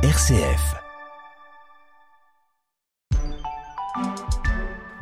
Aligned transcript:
RCF. 0.00 0.76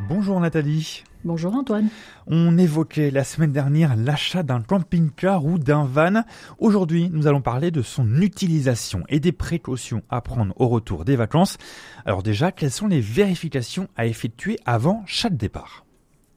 Bonjour 0.08 0.40
Nathalie. 0.40 1.04
Bonjour 1.22 1.54
Antoine. 1.54 1.90
On 2.26 2.56
évoquait 2.56 3.10
la 3.10 3.22
semaine 3.22 3.52
dernière 3.52 3.94
l'achat 3.94 4.42
d'un 4.42 4.62
camping-car 4.62 5.44
ou 5.44 5.58
d'un 5.58 5.84
van. 5.84 6.22
Aujourd'hui, 6.58 7.10
nous 7.12 7.26
allons 7.26 7.42
parler 7.42 7.70
de 7.70 7.82
son 7.82 8.22
utilisation 8.22 9.02
et 9.10 9.20
des 9.20 9.32
précautions 9.32 10.00
à 10.08 10.22
prendre 10.22 10.54
au 10.56 10.66
retour 10.66 11.04
des 11.04 11.16
vacances. 11.16 11.58
Alors 12.06 12.22
déjà, 12.22 12.50
quelles 12.50 12.70
sont 12.70 12.88
les 12.88 13.02
vérifications 13.02 13.88
à 13.96 14.06
effectuer 14.06 14.58
avant 14.64 15.02
chaque 15.04 15.36
départ? 15.36 15.84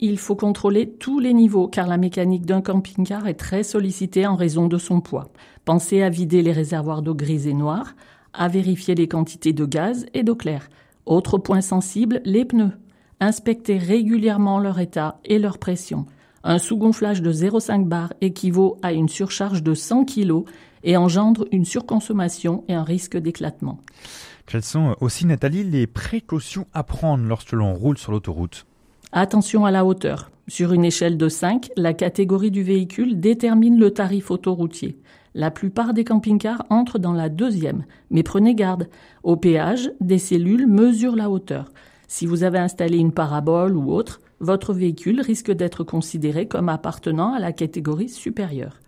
Il 0.02 0.18
faut 0.18 0.36
contrôler 0.36 0.89
tous 0.89 1.20
les 1.20 1.34
niveaux 1.34 1.70
car 1.70 1.88
la 1.88 1.98
mécanique 1.98 2.46
d'un 2.46 2.62
camping-car 2.62 3.26
est 3.28 3.36
très 3.36 3.64
sollicitée 3.64 4.28
en 4.28 4.36
raison 4.36 4.68
de 4.68 4.78
son 4.78 5.00
poids. 5.00 5.30
Pensez 5.64 6.02
à 6.02 6.10
vider 6.10 6.41
les 6.41 6.52
réservoirs 6.52 7.02
d'eau 7.02 7.16
grise 7.16 7.48
et 7.48 7.54
noire, 7.54 7.96
à 8.34 8.48
vérifier 8.48 8.96
les 8.96 9.07
quantités 9.07 9.54
de 9.54 9.65
gaz 9.65 10.06
et 10.14 10.24
d'eau 10.24 10.36
claire. 10.36 10.69
Autre 11.06 11.38
point 11.38 11.61
sensible, 11.61 12.21
les 12.25 12.46
pneus. 12.46 12.71
Inspectez 13.19 13.78
régulièrement 13.78 14.60
leur 14.60 14.79
état 14.79 15.19
et 15.25 15.39
leur 15.39 15.57
pression. 15.57 16.05
Un 16.43 16.57
sous-gonflage 16.57 17.21
de 17.21 17.33
0,5 17.33 17.86
bar 17.86 18.14
équivaut 18.21 18.78
à 18.82 18.93
une 18.93 19.10
surcharge 19.10 19.61
de 19.61 19.74
100 19.74 20.05
kg 20.05 20.43
et 20.83 20.96
engendre 20.96 21.46
une 21.52 21.65
surconsommation 21.65 22.64
et 22.68 22.74
un 22.74 22.83
risque 22.83 23.18
d'éclatement. 23.18 23.79
Quelles 24.46 24.64
sont 24.64 24.96
aussi, 25.02 25.25
Nathalie, 25.25 25.64
les 25.64 25.86
précautions 25.86 26.66
à 26.74 26.83
prendre 26.83 27.25
lorsque 27.25 27.52
l'on 27.52 27.74
roule 27.74 27.97
sur 27.97 28.11
l'autoroute? 28.11 28.66
Attention 29.11 29.65
à 29.65 29.71
la 29.71 29.86
hauteur. 29.86 30.29
Sur 30.47 30.71
une 30.71 30.86
échelle 30.86 31.18
de 31.18 31.29
5, 31.29 31.71
la 31.75 31.93
catégorie 31.93 32.52
du 32.52 32.61
véhicule 32.61 33.19
détermine 33.19 33.80
le 33.80 33.89
tarif 33.89 34.30
autoroutier. 34.30 34.99
La 35.33 35.49
plupart 35.49 35.95
des 35.95 36.03
camping-cars 36.03 36.63
entrent 36.69 36.99
dans 36.99 37.13
la 37.13 37.27
deuxième, 37.27 37.85
mais 38.11 38.22
prenez 38.22 38.53
garde. 38.53 38.88
Au 39.23 39.35
péage, 39.35 39.91
des 39.99 40.19
cellules 40.19 40.67
mesurent 40.67 41.16
la 41.16 41.31
hauteur. 41.31 41.71
Si 42.07 42.27
vous 42.27 42.43
avez 42.43 42.59
installé 42.59 42.99
une 42.99 43.11
parabole 43.11 43.75
ou 43.75 43.91
autre, 43.91 44.21
votre 44.41 44.73
véhicule 44.73 45.21
risque 45.21 45.51
d'être 45.51 45.83
considéré 45.83 46.47
comme 46.47 46.69
appartenant 46.69 47.33
à 47.33 47.39
la 47.39 47.51
catégorie 47.51 48.09
supérieure. 48.09 48.79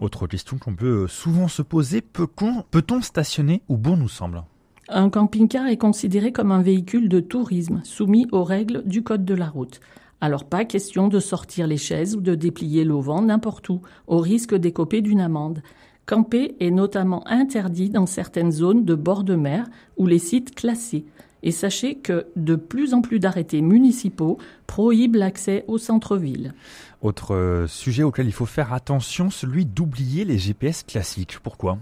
Autre 0.00 0.26
question 0.26 0.58
qu'on 0.58 0.74
peut 0.74 1.06
souvent 1.06 1.46
se 1.46 1.62
poser, 1.62 2.00
peut-on 2.00 3.00
stationner 3.00 3.62
où 3.68 3.76
bon 3.76 3.96
nous 3.96 4.08
semble? 4.08 4.42
Un 4.88 5.10
camping-car 5.10 5.66
est 5.66 5.76
considéré 5.76 6.32
comme 6.32 6.52
un 6.52 6.62
véhicule 6.62 7.08
de 7.08 7.20
tourisme 7.20 7.80
soumis 7.84 8.26
aux 8.32 8.44
règles 8.44 8.82
du 8.84 9.02
code 9.02 9.24
de 9.24 9.34
la 9.34 9.48
route. 9.48 9.80
Alors 10.20 10.44
pas 10.44 10.64
question 10.64 11.08
de 11.08 11.20
sortir 11.20 11.66
les 11.66 11.76
chaises 11.76 12.16
ou 12.16 12.20
de 12.20 12.34
déplier 12.34 12.84
l'auvent 12.84 13.22
n'importe 13.22 13.68
où, 13.68 13.80
au 14.06 14.18
risque 14.18 14.54
d'écoper 14.54 15.02
d'une 15.02 15.20
amende. 15.20 15.62
Camper 16.06 16.54
est 16.60 16.70
notamment 16.70 17.26
interdit 17.26 17.90
dans 17.90 18.06
certaines 18.06 18.52
zones 18.52 18.84
de 18.84 18.94
bord 18.94 19.24
de 19.24 19.34
mer 19.34 19.66
ou 19.96 20.06
les 20.06 20.20
sites 20.20 20.54
classés. 20.54 21.04
Et 21.42 21.50
sachez 21.50 21.96
que 21.96 22.26
de 22.36 22.56
plus 22.56 22.94
en 22.94 23.02
plus 23.02 23.18
d'arrêtés 23.18 23.60
municipaux 23.60 24.38
prohibent 24.66 25.16
l'accès 25.16 25.64
au 25.68 25.78
centre-ville. 25.78 26.54
Autre 27.02 27.34
euh, 27.34 27.66
sujet 27.66 28.02
auquel 28.02 28.26
il 28.26 28.32
faut 28.32 28.46
faire 28.46 28.72
attention, 28.72 29.30
celui 29.30 29.66
d'oublier 29.66 30.24
les 30.24 30.38
GPS 30.38 30.82
classiques. 30.82 31.38
Pourquoi? 31.42 31.78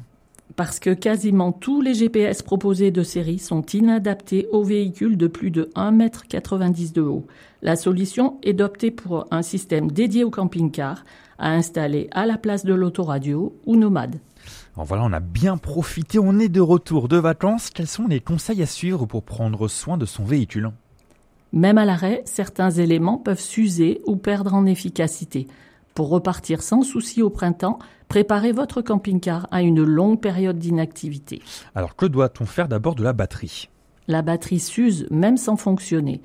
Parce 0.57 0.79
que 0.79 0.91
quasiment 0.91 1.53
tous 1.53 1.81
les 1.81 1.95
GPS 1.95 2.43
proposés 2.43 2.91
de 2.91 3.03
série 3.03 3.39
sont 3.39 3.63
inadaptés 3.63 4.47
aux 4.53 4.63
véhicules 4.63 5.17
de 5.17 5.27
plus 5.27 5.51
de 5.51 5.71
1,90 5.75 6.63
m 6.63 6.93
de 6.95 7.01
haut. 7.03 7.27
La 7.63 7.77
solution 7.77 8.39
est 8.43 8.53
d'opter 8.53 8.91
pour 8.91 9.27
un 9.31 9.43
système 9.43 9.91
dédié 9.91 10.23
au 10.25 10.31
camping-car 10.31 11.05
à 11.39 11.51
installer 11.53 12.09
à 12.13 12.27
la 12.27 12.39
place 12.39 12.65
de 12.65 12.75
l'autoradio 12.75 13.57
ou 13.67 13.77
nomade. 13.77 14.21
Alors 14.77 14.87
voilà, 14.87 15.05
on 15.05 15.13
a 15.13 15.21
bien 15.21 15.57
profité, 15.57 16.19
on 16.19 16.39
est 16.39 16.49
de 16.49 16.61
retour 16.61 17.09
de 17.09 17.17
vacances. 17.17 17.71
Quels 17.71 17.87
sont 17.87 18.07
les 18.07 18.21
conseils 18.21 18.63
à 18.63 18.67
suivre 18.67 19.07
pour 19.07 19.23
prendre 19.23 19.69
soin 19.69 19.97
de 19.97 20.07
son 20.07 20.25
véhicule? 20.25 20.71
Même 21.53 21.79
à 21.79 21.85
l'arrêt, 21.85 22.23
certains 22.25 22.71
éléments 22.71 23.19
peuvent 23.19 23.41
s'user 23.41 24.03
ou 24.07 24.17
perdre 24.17 24.55
en 24.55 24.67
efficacité. 24.67 25.47
Pour 25.95 26.09
repartir 26.09 26.63
sans 26.63 26.83
souci 26.83 27.23
au 27.23 27.31
printemps, 27.31 27.79
préparez 28.09 28.51
votre 28.51 28.83
camping-car 28.83 29.47
à 29.53 29.63
une 29.63 29.83
longue 29.83 30.21
période 30.21 30.59
d'inactivité. 30.59 31.41
Alors 31.77 31.95
que 31.95 32.07
doit-on 32.07 32.47
faire 32.47 32.67
d'abord 32.69 32.97
de 32.97 33.05
la 33.05 33.13
batterie? 33.13 33.69
La 34.09 34.23
batterie 34.23 34.59
s'use 34.59 35.07
même 35.11 35.37
sans 35.37 35.57
fonctionner. 35.57 36.21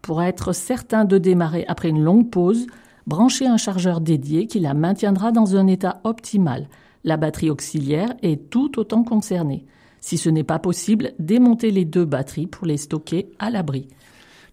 Pour 0.00 0.22
être 0.22 0.52
certain 0.52 1.04
de 1.04 1.18
démarrer 1.18 1.64
après 1.68 1.90
une 1.90 2.02
longue 2.02 2.30
pause, 2.30 2.66
branchez 3.06 3.46
un 3.46 3.58
chargeur 3.58 4.00
dédié 4.00 4.46
qui 4.46 4.58
la 4.58 4.74
maintiendra 4.74 5.32
dans 5.32 5.54
un 5.56 5.66
état 5.66 6.00
optimal. 6.04 6.68
La 7.04 7.18
batterie 7.18 7.50
auxiliaire 7.50 8.14
est 8.22 8.48
tout 8.48 8.78
autant 8.78 9.04
concernée. 9.04 9.66
Si 10.00 10.16
ce 10.16 10.30
n'est 10.30 10.44
pas 10.44 10.58
possible, 10.58 11.12
démontez 11.18 11.70
les 11.70 11.84
deux 11.84 12.04
batteries 12.06 12.46
pour 12.46 12.66
les 12.66 12.78
stocker 12.78 13.28
à 13.38 13.50
l'abri. 13.50 13.88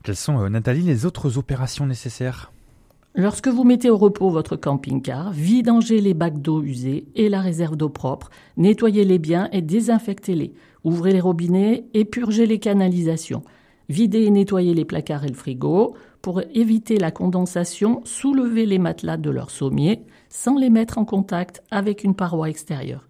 Quelles 0.04 0.16
sont, 0.16 0.40
euh, 0.40 0.50
Nathalie, 0.50 0.82
les 0.82 1.06
autres 1.06 1.38
opérations 1.38 1.86
nécessaires? 1.86 2.52
Lorsque 3.14 3.50
vous 3.50 3.66
mettez 3.66 3.90
au 3.90 3.98
repos 3.98 4.30
votre 4.30 4.56
camping-car, 4.56 5.32
vidangez 5.32 6.00
les 6.00 6.14
bacs 6.14 6.42
d'eau 6.42 6.64
usés 6.64 7.08
et 7.14 7.28
la 7.28 7.42
réserve 7.42 7.76
d'eau 7.76 7.90
propre, 7.90 8.30
nettoyez-les 8.56 9.20
bien 9.20 9.50
et 9.52 9.62
désinfectez-les. 9.62 10.54
Ouvrez 10.86 11.12
les 11.12 11.20
robinets 11.20 11.84
et 11.94 12.06
purgez 12.06 12.46
les 12.46 12.60
canalisations. 12.60 13.44
Videz 13.90 14.24
et 14.24 14.30
nettoyez 14.32 14.74
les 14.74 14.86
placards 14.86 15.26
et 15.26 15.28
le 15.28 15.34
frigo. 15.34 15.94
Pour 16.22 16.42
éviter 16.54 16.98
la 17.00 17.12
condensation, 17.12 18.00
soulevez 18.06 18.66
les 18.66 18.80
matelas 18.80 19.18
de 19.18 19.30
leur 19.30 19.50
sommier 19.50 20.04
sans 20.30 20.58
les 20.58 20.70
mettre 20.70 20.98
en 20.98 21.04
contact 21.04 21.62
avec 21.70 22.06
une 22.06 22.16
paroi 22.16 22.50
extérieure. 22.50 23.10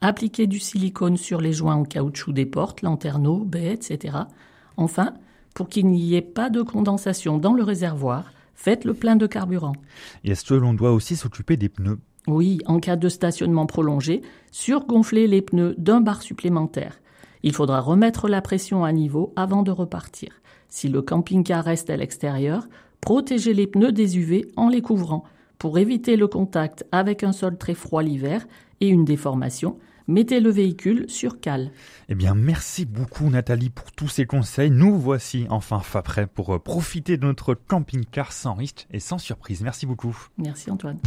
Appliquez 0.00 0.46
du 0.46 0.60
silicone 0.60 1.18
sur 1.18 1.42
les 1.42 1.52
joints 1.52 1.74
en 1.74 1.84
caoutchouc 1.84 2.32
des 2.32 2.46
portes, 2.46 2.80
lanterneaux, 2.80 3.44
baies, 3.44 3.74
etc. 3.74 4.16
Enfin, 4.78 5.12
pour 5.54 5.68
qu'il 5.68 5.88
n'y 5.88 6.14
ait 6.14 6.22
pas 6.22 6.48
de 6.48 6.62
condensation 6.62 7.36
dans 7.36 7.52
le 7.52 7.62
réservoir, 7.62 8.32
Faites 8.62 8.84
le 8.84 8.94
plein 8.94 9.16
de 9.16 9.26
carburant. 9.26 9.72
Est-ce 10.22 10.44
que 10.44 10.54
l'on 10.54 10.72
doit 10.72 10.92
aussi 10.92 11.16
s'occuper 11.16 11.56
des 11.56 11.68
pneus? 11.68 11.98
Oui, 12.28 12.60
en 12.66 12.78
cas 12.78 12.94
de 12.94 13.08
stationnement 13.08 13.66
prolongé, 13.66 14.22
surgonfler 14.52 15.26
les 15.26 15.42
pneus 15.42 15.74
d'un 15.78 16.00
bar 16.00 16.22
supplémentaire. 16.22 17.00
Il 17.42 17.54
faudra 17.54 17.80
remettre 17.80 18.28
la 18.28 18.40
pression 18.40 18.84
à 18.84 18.92
niveau 18.92 19.32
avant 19.34 19.64
de 19.64 19.72
repartir. 19.72 20.30
Si 20.68 20.88
le 20.88 21.02
camping-car 21.02 21.64
reste 21.64 21.90
à 21.90 21.96
l'extérieur, 21.96 22.68
protégez 23.00 23.52
les 23.52 23.66
pneus 23.66 23.90
des 23.90 24.16
UV 24.16 24.46
en 24.54 24.68
les 24.68 24.80
couvrant. 24.80 25.24
Pour 25.58 25.78
éviter 25.78 26.16
le 26.16 26.26
contact 26.26 26.84
avec 26.92 27.22
un 27.22 27.32
sol 27.32 27.56
très 27.56 27.74
froid 27.74 28.02
l'hiver 28.02 28.46
et 28.80 28.88
une 28.88 29.04
déformation, 29.04 29.78
mettez 30.08 30.40
le 30.40 30.50
véhicule 30.50 31.08
sur 31.08 31.40
cale. 31.40 31.70
Eh 32.08 32.14
bien, 32.14 32.34
merci 32.34 32.84
beaucoup 32.84 33.30
Nathalie 33.30 33.70
pour 33.70 33.92
tous 33.92 34.08
ces 34.08 34.26
conseils. 34.26 34.70
Nous 34.70 34.98
voici 34.98 35.46
enfin 35.50 35.80
prêts 36.02 36.26
pour 36.26 36.54
euh, 36.54 36.58
profiter 36.58 37.16
de 37.16 37.26
notre 37.26 37.54
camping-car 37.54 38.32
sans 38.32 38.54
risque 38.54 38.86
et 38.90 39.00
sans 39.00 39.18
surprise. 39.18 39.62
Merci 39.62 39.86
beaucoup. 39.86 40.16
Merci 40.38 40.70
Antoine. 40.70 40.98